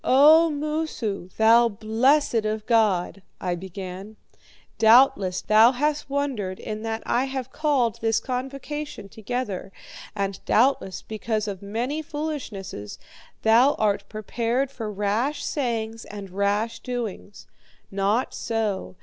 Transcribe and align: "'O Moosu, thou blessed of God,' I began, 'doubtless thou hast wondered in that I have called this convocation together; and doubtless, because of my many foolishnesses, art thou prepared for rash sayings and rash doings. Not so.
"'O 0.03 0.49
Moosu, 0.51 1.29
thou 1.37 1.69
blessed 1.69 2.43
of 2.43 2.65
God,' 2.65 3.21
I 3.39 3.53
began, 3.53 4.15
'doubtless 4.79 5.41
thou 5.41 5.73
hast 5.73 6.09
wondered 6.09 6.59
in 6.59 6.81
that 6.81 7.03
I 7.05 7.25
have 7.25 7.51
called 7.51 8.01
this 8.01 8.19
convocation 8.19 9.09
together; 9.09 9.71
and 10.15 10.43
doubtless, 10.43 11.03
because 11.03 11.47
of 11.47 11.61
my 11.61 11.67
many 11.67 12.01
foolishnesses, 12.01 12.97
art 13.45 13.45
thou 13.45 13.97
prepared 14.09 14.71
for 14.71 14.91
rash 14.91 15.45
sayings 15.45 16.05
and 16.05 16.31
rash 16.31 16.79
doings. 16.79 17.45
Not 17.91 18.33
so. 18.33 18.95